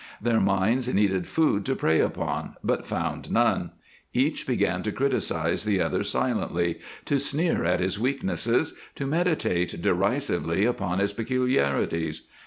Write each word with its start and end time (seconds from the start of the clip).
Their 0.19 0.39
minds 0.39 0.91
needed 0.91 1.27
food 1.27 1.63
to 1.65 1.75
prey 1.75 1.99
upon, 1.99 2.55
but 2.63 2.87
found 2.87 3.29
none. 3.29 3.69
Each 4.13 4.47
began 4.47 4.81
to 4.81 4.91
criticize 4.91 5.63
the 5.63 5.79
other 5.79 6.01
silently, 6.01 6.79
to 7.05 7.19
sneer 7.19 7.63
at 7.65 7.79
his 7.81 7.99
weaknesses, 7.99 8.73
to 8.95 9.05
meditate 9.05 9.79
derisively 9.79 10.65
upon 10.65 10.97
his 10.97 11.13
peculiarities. 11.13 12.25